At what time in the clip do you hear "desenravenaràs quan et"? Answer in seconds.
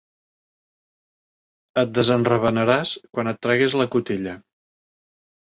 1.97-3.43